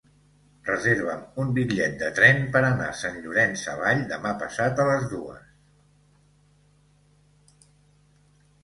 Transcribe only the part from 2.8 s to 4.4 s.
a Sant Llorenç Savall demà